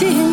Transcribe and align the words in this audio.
till 0.00 0.29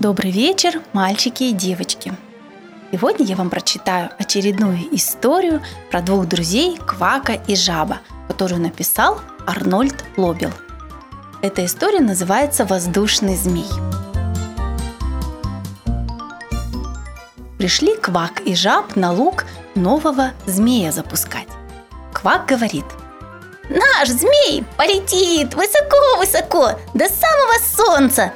Добрый 0.00 0.30
вечер, 0.30 0.80
мальчики 0.94 1.42
и 1.42 1.52
девочки! 1.52 2.14
Сегодня 2.90 3.26
я 3.26 3.36
вам 3.36 3.50
прочитаю 3.50 4.08
очередную 4.18 4.78
историю 4.96 5.60
про 5.90 6.00
двух 6.00 6.26
друзей 6.26 6.78
Квака 6.78 7.34
и 7.34 7.54
Жаба, 7.54 7.98
которую 8.26 8.62
написал 8.62 9.20
Арнольд 9.46 10.02
Лобел. 10.16 10.52
Эта 11.42 11.66
история 11.66 12.00
называется 12.00 12.64
«Воздушный 12.64 13.36
змей». 13.36 13.68
Пришли 17.58 17.94
Квак 17.94 18.40
и 18.46 18.54
Жаб 18.54 18.96
на 18.96 19.12
луг 19.12 19.44
нового 19.74 20.30
змея 20.46 20.92
запускать. 20.92 21.48
Квак 22.14 22.46
говорит– 22.46 22.86
Наш 23.70 24.08
змей 24.08 24.64
полетит 24.76 25.54
высоко-высоко 25.54 26.72
до 26.92 27.08
самого 27.08 27.54
солнца. 27.76 28.32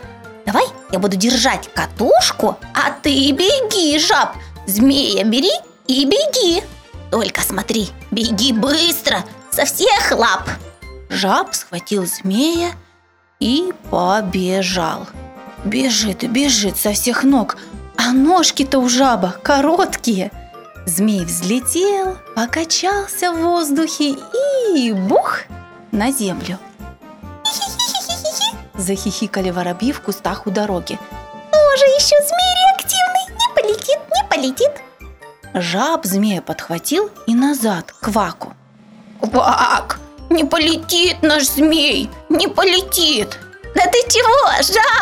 Я 0.94 1.00
буду 1.00 1.16
держать 1.16 1.68
катушку, 1.74 2.56
а 2.72 2.92
ты 3.02 3.32
беги, 3.32 3.98
жаб. 3.98 4.36
Змея 4.68 5.24
бери 5.24 5.50
и 5.88 6.04
беги. 6.04 6.62
Только 7.10 7.40
смотри, 7.40 7.88
беги 8.12 8.52
быстро, 8.52 9.24
со 9.50 9.64
всех 9.64 10.12
лап. 10.12 10.48
Жаб 11.08 11.52
схватил 11.52 12.06
змея 12.06 12.70
и 13.40 13.72
побежал. 13.90 15.08
Бежит 15.64 16.22
и 16.22 16.28
бежит 16.28 16.76
со 16.76 16.92
всех 16.92 17.24
ног, 17.24 17.56
а 17.96 18.12
ножки-то 18.12 18.78
у 18.78 18.88
жаба 18.88 19.34
короткие. 19.42 20.30
Змей 20.86 21.24
взлетел, 21.24 22.18
покачался 22.36 23.32
в 23.32 23.42
воздухе 23.42 24.14
и 24.76 24.92
бух 24.92 25.40
на 25.90 26.12
землю. 26.12 26.60
Захихикали 28.76 29.50
воробьи 29.50 29.92
в 29.92 30.00
кустах 30.00 30.46
у 30.46 30.50
дороги. 30.50 30.98
Тоже 31.52 31.84
еще 31.84 32.16
змей 32.26 32.54
реактивный, 32.66 33.36
не 33.38 33.54
полетит, 33.54 33.98
не 34.12 34.28
полетит. 34.28 34.70
Жаб 35.54 36.04
змея 36.04 36.42
подхватил 36.42 37.10
и 37.26 37.34
назад, 37.34 37.92
к 37.92 38.06
Кваку. 38.06 38.54
Квак, 39.20 39.98
не 40.28 40.44
полетит 40.44 41.22
наш 41.22 41.44
змей, 41.44 42.10
не 42.28 42.48
полетит. 42.48 43.38
Да 43.74 43.84
ты 43.84 43.98
чего, 44.08 44.50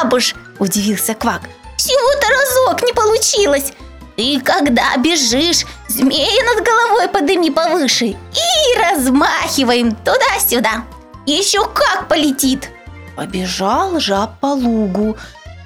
жабуш? 0.02 0.34
Удивился 0.58 1.14
Квак. 1.14 1.42
Всего-то 1.78 2.26
разок 2.28 2.82
не 2.82 2.92
получилось. 2.92 3.72
Ты 4.16 4.40
когда 4.40 4.94
бежишь, 4.98 5.64
змея 5.88 6.44
над 6.44 6.64
головой 6.64 7.08
подыми 7.08 7.48
повыше 7.48 8.04
и 8.04 8.78
размахиваем 8.78 9.94
туда-сюда. 9.96 10.84
Еще 11.24 11.66
как 11.68 12.08
полетит. 12.08 12.68
Побежал 13.16 14.00
жаб 14.00 14.38
по 14.40 14.46
лугу. 14.46 15.16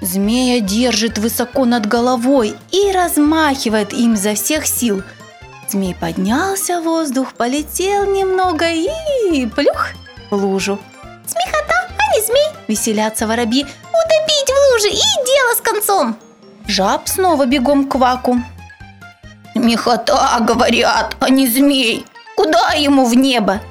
Змея 0.01 0.59
держит 0.59 1.17
высоко 1.17 1.65
над 1.65 1.85
головой 1.87 2.55
и 2.71 2.91
размахивает 2.91 3.93
им 3.93 4.13
изо 4.13 4.35
всех 4.35 4.67
сил. 4.67 5.01
Змей 5.69 5.95
поднялся 5.95 6.79
в 6.79 6.83
воздух, 6.83 7.33
полетел 7.33 8.05
немного 8.05 8.65
и 8.69 9.45
плюх 9.47 9.89
в 10.29 10.35
лужу. 10.35 10.79
Смехота, 11.25 11.89
а 11.97 12.15
не 12.15 12.25
змей. 12.25 12.47
Веселятся 12.67 13.27
воробьи. 13.27 13.63
Утопить 13.63 14.47
в 14.47 14.73
луже 14.73 14.89
и 14.89 15.25
дело 15.25 15.55
с 15.57 15.61
концом. 15.61 16.15
Жаб 16.67 17.07
снова 17.07 17.45
бегом 17.45 17.87
к 17.87 17.93
кваку. 17.93 18.37
Смехота, 19.53 20.37
говорят, 20.41 21.15
а 21.19 21.29
не 21.29 21.47
змей. 21.47 22.05
Куда 22.35 22.73
ему 22.73 23.05
в 23.05 23.15
небо? 23.15 23.61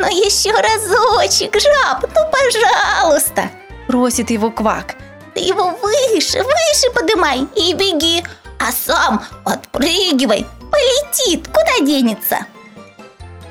Ну 0.00 0.06
еще 0.06 0.50
разочек, 0.52 1.60
жаб, 1.60 2.02
ну 2.02 2.20
пожалуйста. 2.32 3.50
Просит 3.86 4.30
его 4.30 4.50
квак. 4.50 4.96
Ты 5.34 5.40
его 5.40 5.76
выше, 5.82 6.42
выше 6.42 6.90
подымай 6.94 7.46
и 7.54 7.74
беги, 7.74 8.24
а 8.58 8.72
сам 8.72 9.22
подпрыгивай, 9.44 10.46
полетит, 10.72 11.48
куда 11.48 11.80
денется. 11.80 12.46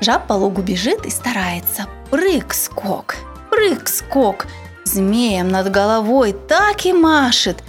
Жаб 0.01 0.25
по 0.25 0.33
лугу 0.33 0.63
бежит 0.63 1.05
и 1.05 1.11
старается. 1.11 1.85
Прыг-скок, 2.09 3.15
прыг-скок. 3.51 4.47
Змеем 4.85 5.49
над 5.49 5.69
головой 5.69 6.33
так 6.33 6.83
и 6.87 6.93
машет. 6.93 7.59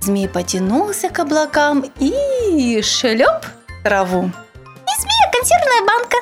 Змей 0.00 0.30
потянулся 0.30 1.10
к 1.10 1.18
облакам 1.18 1.84
и 1.98 2.80
шлеп 2.82 3.44
траву. 3.84 4.22
Не 4.22 4.96
змея, 4.98 5.30
консервная 5.30 5.86
банка. 5.86 6.16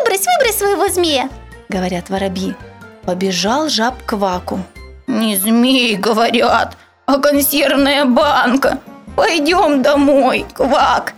Выбрось, 0.00 0.26
выбрось 0.26 0.58
своего 0.58 0.88
змея, 0.88 1.28
говорят 1.70 2.10
воробьи. 2.10 2.54
Побежал 3.06 3.68
жаб 3.68 4.02
к 4.02 4.10
кваку. 4.10 4.60
Не 5.06 5.36
змей, 5.36 5.96
говорят, 5.96 6.76
а 7.06 7.18
консервная 7.18 8.04
банка. 8.04 8.78
Пойдем 9.16 9.82
домой, 9.82 10.44
квак. 10.52 11.14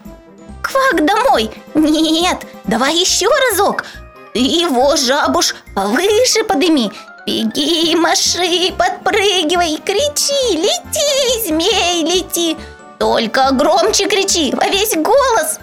Квак 0.63 1.05
домой? 1.05 1.51
Нет, 1.75 2.47
давай 2.65 2.95
еще 2.97 3.29
разок. 3.51 3.85
Ты 4.33 4.41
его, 4.41 4.97
жабуш, 4.97 5.55
повыше 5.75 6.45
подыми. 6.49 6.93
Беги, 7.27 7.95
маши, 7.97 8.73
подпрыгивай, 8.77 9.79
кричи, 9.85 10.57
лети, 10.57 11.47
змей, 11.47 12.03
лети. 12.05 12.57
Только 12.99 13.51
громче 13.53 14.09
кричи, 14.09 14.53
во 14.55 14.67
весь 14.67 14.95
голос. 14.97 15.59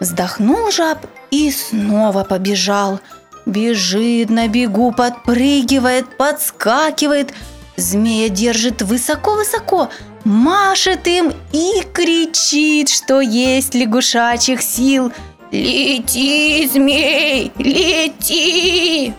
Вздохнул 0.00 0.70
жаб 0.70 0.98
и 1.30 1.50
снова 1.50 2.24
побежал. 2.24 3.00
Бежит 3.46 4.30
на 4.30 4.48
бегу, 4.48 4.92
подпрыгивает, 4.92 6.16
подскакивает. 6.16 7.34
Змея 7.76 8.28
держит 8.28 8.82
высоко-высоко, 8.82 9.90
машет 10.24 11.06
им 11.06 11.32
и 11.52 11.82
кричит, 11.92 12.88
что 12.88 13.20
есть 13.20 13.74
лягушачьих 13.74 14.62
сил. 14.62 15.12
Лети, 15.50 16.68
змей, 16.72 17.52
лети! 17.58 19.12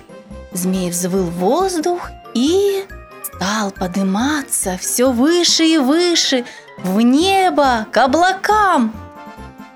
Змей 0.53 0.90
взвыл 0.90 1.25
воздух 1.25 2.09
и 2.34 2.85
стал 3.24 3.72
подниматься 3.72 4.78
все 4.80 5.12
выше 5.12 5.66
и 5.66 5.78
выше, 5.78 6.46
в 6.84 7.02
небо, 7.02 7.85
к 7.91 7.97
облакам. 7.97 8.94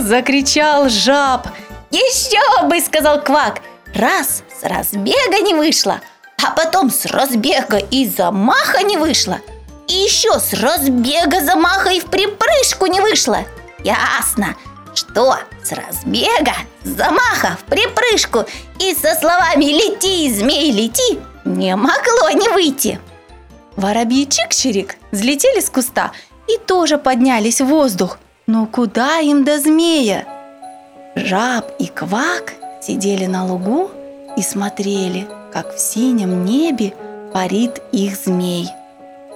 закричал 0.00 0.88
жаб. 0.88 1.46
«Еще 1.90 2.66
бы!»– 2.66 2.80
сказал 2.84 3.22
Квак. 3.22 3.60
Раз 3.94 4.42
с 4.60 4.64
разбега 4.64 5.40
не 5.40 5.54
вышло, 5.54 6.00
а 6.44 6.50
потом 6.50 6.90
с 6.90 7.06
разбега 7.06 7.78
и 7.78 8.06
замаха 8.06 8.82
не 8.82 8.96
вышло. 8.96 9.38
И 9.88 9.94
еще 9.94 10.38
с 10.38 10.52
разбега, 10.52 11.40
замаха 11.40 11.90
и 11.90 12.00
в 12.00 12.06
припрыжку 12.06 12.86
не 12.86 13.00
вышло. 13.00 13.38
Ясно, 13.84 14.56
что 14.94 15.36
с 15.62 15.72
разбега, 15.72 16.54
замаха 16.82 17.56
в 17.60 17.64
припрыжку 17.64 18.44
и 18.80 18.94
со 18.94 19.14
словами 19.14 19.66
«Лети, 19.66 20.32
змей, 20.34 20.72
лети» 20.72 21.20
не 21.44 21.76
могло 21.76 22.30
не 22.30 22.48
выйти. 22.48 23.00
Воробьи 23.76 24.26
Чик-Чирик 24.26 24.94
взлетели 25.12 25.60
с 25.60 25.70
куста 25.70 26.12
и 26.48 26.58
тоже 26.58 26.98
поднялись 26.98 27.60
в 27.60 27.66
воздух. 27.66 28.18
Но 28.46 28.66
куда 28.66 29.18
им 29.20 29.44
до 29.44 29.58
змея? 29.58 30.26
Жаб 31.16 31.72
и 31.78 31.86
Квак 31.86 32.52
сидели 32.82 33.24
на 33.24 33.46
лугу 33.46 33.90
и 34.36 34.42
смотрели, 34.42 35.26
как 35.50 35.74
в 35.74 35.80
синем 35.80 36.44
небе 36.44 36.92
парит 37.32 37.82
их 37.90 38.16
змей. 38.16 38.68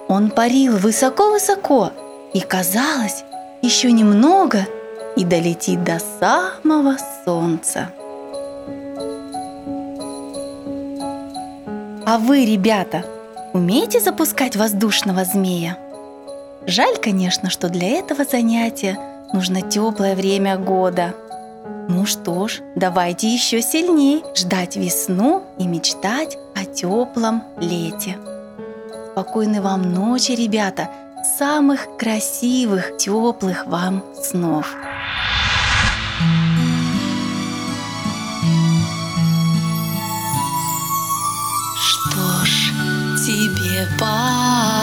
Он 0.07 0.29
парил 0.29 0.77
высоко-высоко, 0.77 1.91
и 2.33 2.39
казалось, 2.39 3.23
еще 3.63 3.91
немного 3.91 4.67
и 5.15 5.25
долетит 5.25 5.83
до 5.83 5.97
самого 6.19 6.97
солнца. 7.25 7.89
А 12.05 12.17
вы, 12.19 12.45
ребята, 12.45 13.03
умеете 13.53 13.99
запускать 13.99 14.55
воздушного 14.55 15.25
змея? 15.25 15.77
Жаль, 16.67 16.97
конечно, 16.97 17.49
что 17.49 17.69
для 17.69 17.87
этого 17.89 18.23
занятия 18.23 18.99
нужно 19.33 19.61
теплое 19.61 20.15
время 20.15 20.57
года. 20.57 21.15
Ну 21.65 22.05
что 22.05 22.47
ж, 22.47 22.61
давайте 22.75 23.27
еще 23.27 23.61
сильнее 23.61 24.21
ждать 24.35 24.75
весну 24.75 25.43
и 25.57 25.67
мечтать 25.67 26.37
о 26.55 26.65
теплом 26.65 27.43
лете. 27.59 28.17
Спокойной 29.11 29.59
вам 29.59 29.93
ночи, 29.93 30.31
ребята! 30.31 30.89
Самых 31.37 31.97
красивых, 31.97 32.97
теплых 32.97 33.67
вам 33.67 34.03
снов! 34.15 34.75
Что 41.77 42.45
ж, 42.45 42.71
тебе 43.25 43.87
пора 43.99 44.80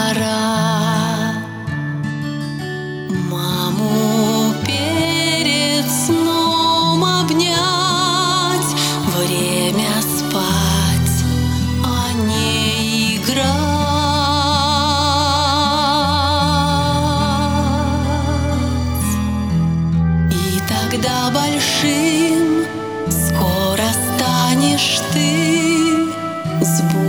знаешь 24.79 25.01
ты 25.13 26.65
сбор. 26.65 27.08